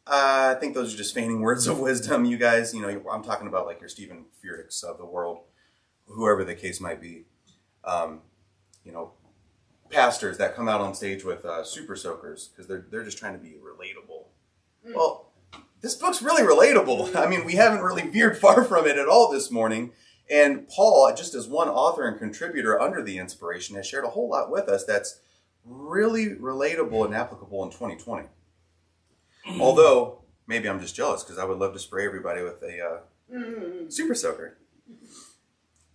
[0.06, 2.73] uh, I think those are just feigning words of wisdom, you guys.
[2.73, 5.39] You know, I'm talking about like your Steven Furticks of the world,
[6.08, 7.25] whoever the case might be.
[7.84, 8.21] Um,
[8.84, 9.13] you know,
[9.89, 13.34] pastors that come out on stage with uh, super soakers because they're they're just trying
[13.34, 14.25] to be relatable.
[14.88, 14.95] Mm.
[14.95, 15.28] Well,
[15.81, 17.15] this book's really relatable.
[17.15, 19.91] I mean, we haven't really veered far from it at all this morning.
[20.29, 24.29] And Paul, just as one author and contributor under the inspiration, has shared a whole
[24.29, 25.21] lot with us that's
[25.65, 28.27] really relatable and applicable in 2020.
[29.59, 32.99] Although, maybe I'm just jealous because I would love to spray everybody with a uh,
[33.33, 33.91] mm.
[33.91, 34.57] super soaker.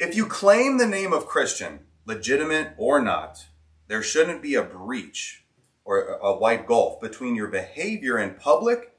[0.01, 3.47] If you claim the name of Christian, legitimate or not,
[3.87, 5.45] there shouldn't be a breach
[5.85, 8.94] or a wide gulf between your behavior in public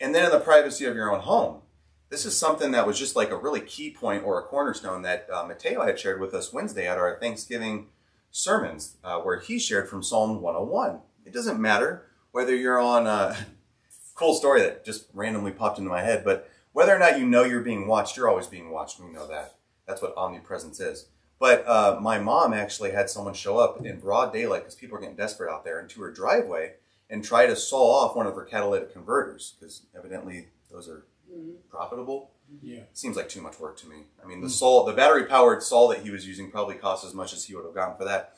[0.00, 1.62] and then in the privacy of your own home.
[2.10, 5.28] This is something that was just like a really key point or a cornerstone that
[5.32, 7.88] uh, Mateo had shared with us Wednesday at our Thanksgiving
[8.30, 11.00] sermons, uh, where he shared from Psalm 101.
[11.26, 13.36] It doesn't matter whether you're on a
[14.14, 17.44] cool story that just randomly popped into my head, but whether or not you know
[17.44, 19.00] you're being watched, you're always being watched.
[19.00, 19.56] We know that.
[19.86, 21.08] That's what omnipresence is.
[21.38, 25.00] But uh, my mom actually had someone show up in broad daylight because people are
[25.00, 26.74] getting desperate out there into her driveway
[27.10, 31.52] and try to saw off one of her catalytic converters because evidently those are mm-hmm.
[31.70, 32.30] profitable.
[32.62, 32.80] Yeah.
[32.92, 34.04] Seems like too much work to me.
[34.22, 34.50] I mean, the mm.
[34.50, 37.54] saw, the battery powered saw that he was using probably cost as much as he
[37.54, 38.36] would have gotten for that.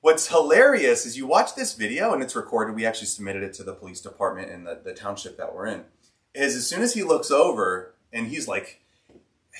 [0.00, 2.74] What's hilarious is you watch this video and it's recorded.
[2.74, 5.84] We actually submitted it to the police department in the, the township that we're in.
[6.34, 8.80] Is as soon as he looks over and he's like,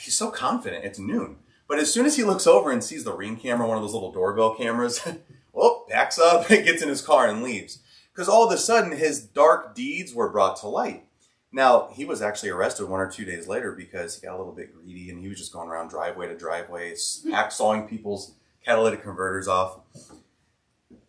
[0.00, 0.84] he's so confident.
[0.84, 1.36] It's noon.
[1.66, 3.92] But as soon as he looks over and sees the ring camera, one of those
[3.92, 5.16] little doorbell cameras, well,
[5.54, 7.80] oh, backs up, gets in his car and leaves.
[8.18, 11.04] Because all of a sudden his dark deeds were brought to light.
[11.52, 14.52] Now, he was actually arrested one or two days later because he got a little
[14.52, 18.32] bit greedy and he was just going around driveway to driveway, hacksawing people's
[18.64, 19.78] catalytic converters off.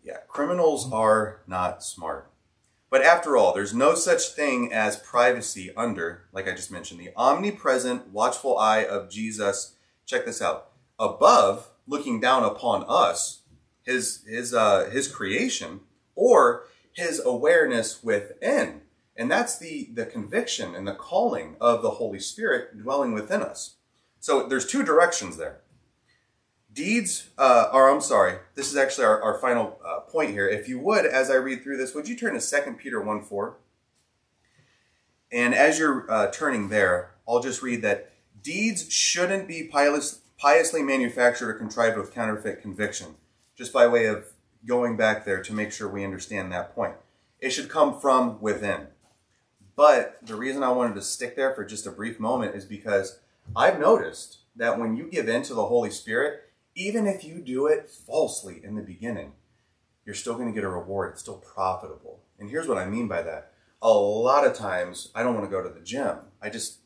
[0.04, 2.30] Yeah, criminals are not smart.
[2.91, 7.10] But after all, there's no such thing as privacy under, like I just mentioned, the
[7.17, 9.74] omnipresent, watchful eye of Jesus.
[10.06, 10.69] Check this out.
[11.00, 13.39] Above, looking down upon us,
[13.82, 15.80] his his uh, his creation,
[16.13, 18.82] or his awareness within.
[19.15, 23.75] And that's the, the conviction and the calling of the Holy Spirit dwelling within us.
[24.19, 25.62] So there's two directions there.
[26.71, 30.47] Deeds, uh, or I'm sorry, this is actually our, our final uh, point here.
[30.47, 33.23] If you would, as I read through this, would you turn to 2 Peter 1
[33.23, 33.58] 4?
[35.32, 40.82] And as you're uh, turning there, I'll just read that deeds shouldn't be pious, piously
[40.82, 43.15] manufactured or contrived with counterfeit conviction,
[43.56, 44.25] just by way of
[44.65, 46.95] going back there to make sure we understand that point.
[47.39, 48.88] It should come from within.
[49.76, 53.19] But the reason I wanted to stick there for just a brief moment is because
[53.56, 56.41] I've noticed that when you give in to the Holy Spirit,
[56.76, 59.34] even if you do it falsely in the beginning,
[60.06, 61.12] you're still going to get a reward.
[61.12, 62.24] It's still profitable.
[62.39, 63.54] And here's what I mean by that.
[63.82, 66.17] A lot of times, I don't want to go to the gym.
[66.41, 66.80] I just,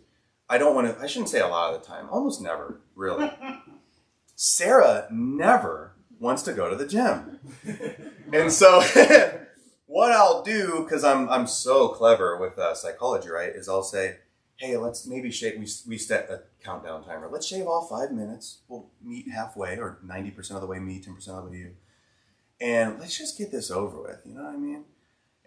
[0.47, 3.31] I don't want to, I shouldn't say a lot of the time, almost never, really.
[4.35, 7.39] Sarah never wants to go to the gym.
[8.31, 8.81] And so,
[9.85, 14.17] what I'll do, because I'm, I'm so clever with uh, psychology, right, is I'll say,
[14.57, 17.29] hey, let's maybe shave, we, we set a countdown timer.
[17.31, 18.59] Let's shave off five minutes.
[18.67, 21.71] We'll meet halfway or 90% of the way me, 10% of the way you.
[22.61, 24.21] And let's just get this over with.
[24.25, 24.85] You know what I mean?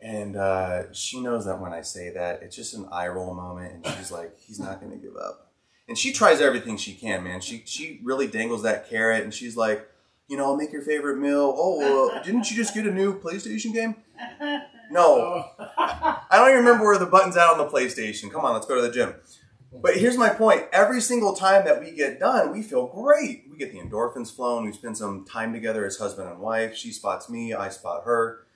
[0.03, 3.73] And uh, she knows that when I say that, it's just an eye roll moment.
[3.73, 5.53] And she's like, he's not going to give up.
[5.89, 7.41] And she tries everything she can, man.
[7.41, 9.89] She, she really dangles that carrot and she's like,
[10.29, 11.55] you know, make your favorite meal.
[11.57, 13.97] Oh, well, uh, didn't you just get a new PlayStation game?
[14.89, 15.67] No, oh.
[15.79, 18.31] I don't even remember where the button's at on the PlayStation.
[18.31, 19.15] Come on, let's go to the gym.
[19.73, 20.65] But here's my point.
[20.73, 23.45] Every single time that we get done, we feel great.
[23.51, 24.65] We get the endorphins flowing.
[24.65, 26.77] We spend some time together as husband and wife.
[26.77, 28.47] She spots me, I spot her.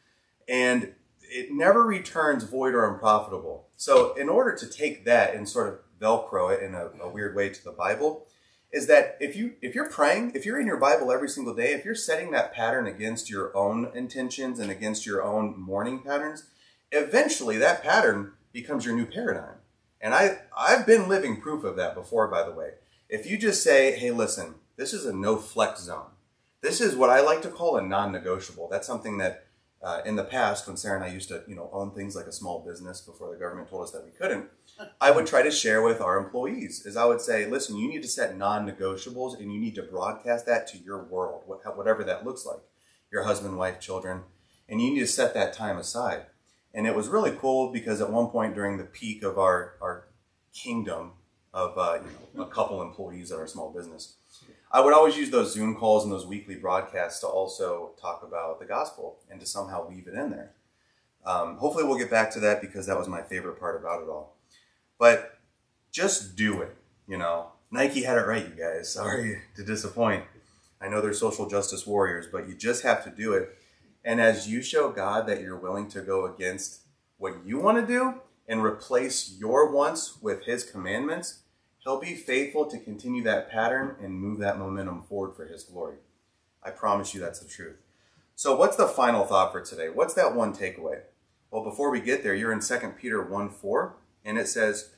[0.48, 3.68] And it never returns void or unprofitable.
[3.76, 7.37] So, in order to take that and sort of velcro it in a, a weird
[7.37, 8.26] way to the Bible,
[8.72, 11.72] is that if you if you're praying, if you're in your Bible every single day,
[11.72, 16.44] if you're setting that pattern against your own intentions and against your own morning patterns,
[16.92, 19.56] eventually that pattern becomes your new paradigm.
[20.00, 22.74] And I I've been living proof of that before, by the way.
[23.09, 26.11] If you just say, "Hey, listen, this is a no flex zone.
[26.61, 29.46] This is what I like to call a non-negotiable." That's something that
[29.82, 32.26] uh, in the past, when Sarah and I used to, you know, own things like
[32.26, 34.50] a small business before the government told us that we couldn't,
[35.00, 36.84] I would try to share with our employees.
[36.84, 40.44] Is I would say, listen, you need to set non-negotiables, and you need to broadcast
[40.46, 42.60] that to your world, whatever that looks like,
[43.10, 44.22] your husband, wife, children,
[44.68, 46.26] and you need to set that time aside.
[46.74, 50.04] And it was really cool because at one point during the peak of our our
[50.52, 51.12] kingdom
[51.52, 54.16] of uh, you know a couple employees at our small business,
[54.72, 58.61] I would always use those Zoom calls and those weekly broadcasts to also talk about
[58.61, 60.52] the gospel and to somehow weave it in there.
[61.26, 64.09] Um, hopefully, we'll get back to that because that was my favorite part about it
[64.09, 64.37] all.
[64.98, 65.38] But
[65.90, 66.76] just do it.
[67.09, 68.92] You know, Nike had it right, you guys.
[68.92, 70.24] Sorry to disappoint.
[70.80, 73.56] I know they're social justice warriors, but you just have to do it.
[74.04, 76.83] And as you show God that you're willing to go against
[77.18, 81.40] what you want to do and replace your wants with His commandments,
[81.82, 85.96] He'll be faithful to continue that pattern and move that momentum forward for His glory.
[86.62, 87.78] I promise you that's the truth.
[88.34, 89.88] So, what's the final thought for today?
[89.88, 91.00] What's that one takeaway?
[91.50, 94.90] Well, before we get there, you're in 2 Peter 1 4, and it says,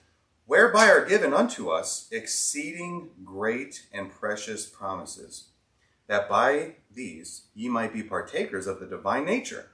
[0.44, 5.50] Whereby are given unto us exceeding great and precious promises,
[6.08, 9.70] that by these ye might be partakers of the divine nature,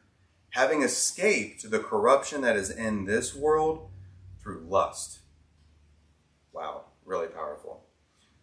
[0.50, 3.88] having escaped the corruption that is in this world
[4.42, 5.20] through lust.
[6.52, 7.84] Wow really powerful.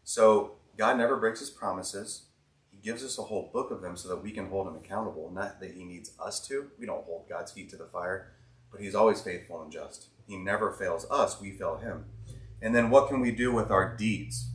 [0.04, 2.26] So God never breaks his promises.
[2.70, 5.32] He gives us a whole book of them so that we can hold him accountable,
[5.34, 6.68] not that he needs us to.
[6.78, 8.34] We don't hold God's feet to the fire,
[8.72, 10.08] but he's always faithful and just.
[10.28, 12.06] He never fails us, we fail him.
[12.62, 14.50] And then what can we do with our deeds?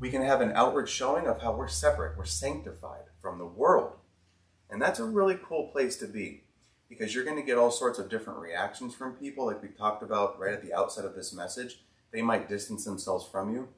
[0.00, 3.92] We can have an outward showing of how we're separate, we're sanctified from the world.
[4.68, 6.44] And that's a really cool place to be
[6.88, 10.02] because you're going to get all sorts of different reactions from people, like we talked
[10.02, 11.80] about right at the outset of this message.
[12.12, 13.68] They might distance themselves from you,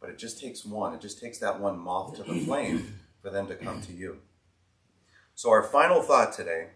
[0.00, 0.94] but it just takes one.
[0.94, 4.18] It just takes that one moth to the flame for them to come to you.
[5.34, 6.68] So, our final thought today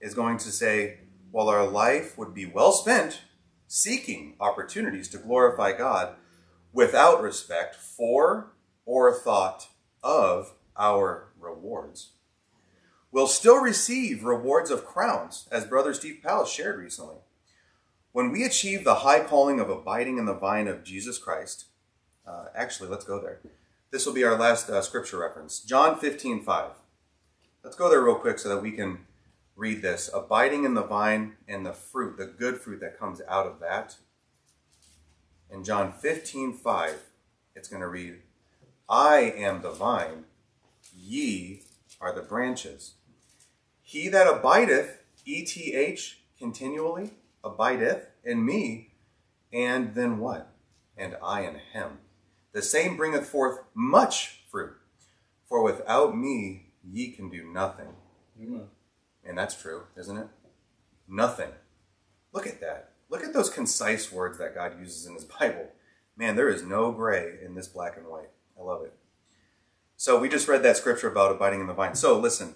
[0.00, 0.98] is going to say
[1.30, 3.20] while our life would be well spent
[3.66, 6.16] seeking opportunities to glorify God
[6.72, 8.52] without respect for
[8.84, 9.68] or thought
[10.02, 12.12] of our rewards,
[13.12, 17.16] we'll still receive rewards of crowns, as Brother Steve Powell shared recently.
[18.12, 21.66] When we achieve the high calling of abiding in the vine of Jesus Christ,
[22.26, 23.40] uh, actually, let's go there.
[23.92, 26.70] This will be our last uh, scripture reference John 15 5.
[27.62, 29.06] Let's go there real quick so that we can
[29.54, 33.46] read this abiding in the vine and the fruit, the good fruit that comes out
[33.46, 33.96] of that.
[35.48, 36.94] In John 15 5,
[37.54, 38.22] it's going to read,
[38.88, 40.24] I am the vine,
[40.96, 41.62] ye
[42.00, 42.94] are the branches.
[43.82, 47.10] He that abideth, ETH, continually,
[47.44, 48.94] abideth in me,
[49.52, 50.52] and then what?
[50.96, 51.98] And I in him.
[52.52, 54.76] The same bringeth forth much fruit.
[55.48, 57.94] For without me ye can do nothing.
[58.40, 58.68] Amen.
[59.24, 60.28] And that's true, isn't it?
[61.08, 61.50] Nothing.
[62.32, 62.92] Look at that.
[63.08, 65.68] Look at those concise words that God uses in his Bible.
[66.16, 68.30] Man, there is no gray in this black and white.
[68.58, 68.94] I love it.
[69.96, 71.94] So we just read that scripture about abiding in the vine.
[71.94, 72.54] So listen,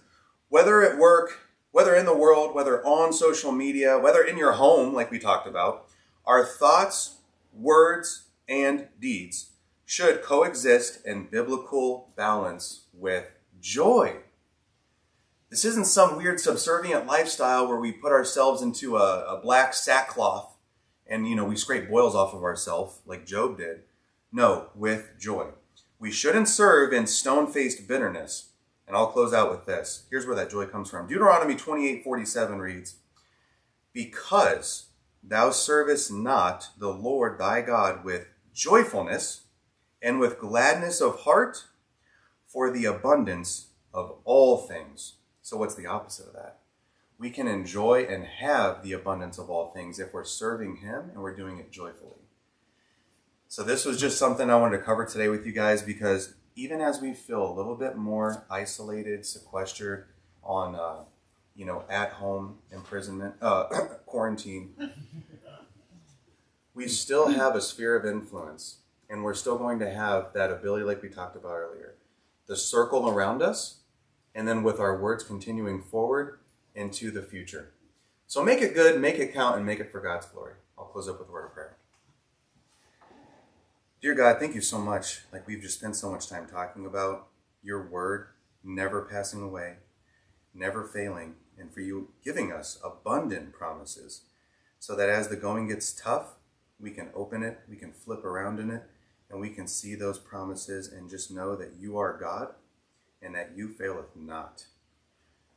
[0.49, 1.41] whether at work,
[1.75, 5.49] whether in the world, whether on social media, whether in your home, like we talked
[5.49, 5.89] about,
[6.25, 7.16] our thoughts,
[7.53, 9.51] words, and deeds
[9.85, 13.27] should coexist in biblical balance with
[13.61, 14.18] joy.
[15.51, 20.57] This isn't some weird subservient lifestyle where we put ourselves into a, a black sackcloth
[21.09, 23.81] and you know we scrape boils off of ourselves like Job did.
[24.31, 25.49] No, with joy.
[25.99, 28.51] We shouldn't serve in stone-faced bitterness.
[28.87, 30.05] And I'll close out with this.
[30.11, 31.07] Here's where that joy comes from.
[31.07, 32.97] Deuteronomy 28:47 reads,
[33.93, 34.89] "Because
[35.22, 39.43] thou servest not the Lord thy God with joyfulness
[40.03, 41.64] and with gladness of heart
[42.47, 46.61] for the abundance of all things." So what's the opposite of that?
[47.18, 51.22] We can enjoy and have the abundance of all things if we're serving him and
[51.22, 52.20] we're doing it joyfully.
[53.49, 56.81] So this was just something I wanted to cover today with you guys because even
[56.81, 60.07] as we feel a little bit more isolated, sequestered
[60.43, 61.05] on, uh,
[61.55, 63.65] you know, at home imprisonment, uh,
[64.07, 64.75] quarantine,
[66.75, 68.79] we still have a sphere of influence
[69.09, 71.95] and we're still going to have that ability, like we talked about earlier,
[72.47, 73.81] the circle around us,
[74.35, 76.39] and then with our words continuing forward
[76.75, 77.73] into the future.
[78.27, 80.55] So make it good, make it count, and make it for God's glory.
[80.77, 81.77] I'll close up with a word of prayer.
[84.05, 85.21] Dear God, thank you so much.
[85.33, 87.29] Like we've just spent so much time talking about
[87.63, 88.27] your word
[88.63, 89.77] never passing away,
[90.53, 94.25] never failing, and for you giving us abundant promises
[94.79, 96.35] so that as the going gets tough,
[96.79, 98.83] we can open it, we can flip around in it,
[99.31, 102.49] and we can see those promises and just know that you are God
[103.23, 104.67] and that you faileth not.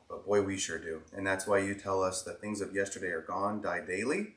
[0.08, 1.02] But boy, we sure do.
[1.14, 4.36] And that's why you tell us that things of yesterday are gone, die daily.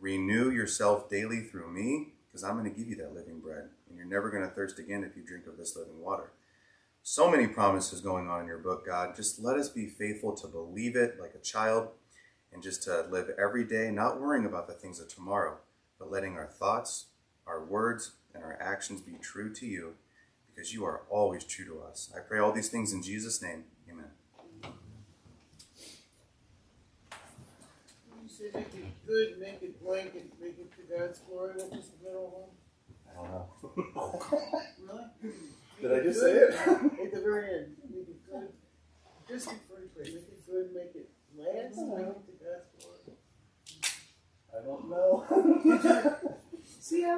[0.00, 3.68] Renew yourself daily through me, because I'm going to give you that living bread.
[3.88, 6.32] And you're never going to thirst again if you drink of this living water.
[7.02, 9.14] So many promises going on in your book, God.
[9.14, 11.88] Just let us be faithful to believe it like a child
[12.52, 15.58] and just to live every day, not worrying about the things of tomorrow,
[15.98, 17.06] but letting our thoughts,
[17.46, 19.94] our words, and our actions be true to you
[20.46, 22.10] because you are always true to us.
[22.16, 23.64] I pray all these things in Jesus' name.
[23.90, 24.06] Amen.
[28.22, 28.50] You say
[29.12, 31.54] make it good, make it blank, and make it to God's glory.
[31.56, 32.50] What was the middle
[33.08, 33.48] I don't know.
[35.80, 35.94] Really?
[35.94, 36.54] Did I just say it?
[36.54, 38.48] At the very end, make it good.
[39.28, 43.16] Just before you pray, make it good, make it last, make it to God's glory.
[44.52, 46.18] I don't know.